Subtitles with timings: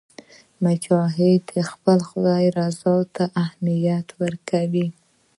[0.63, 4.87] مجاهد د خپل خدای رضا ته اهمیت ورکوي.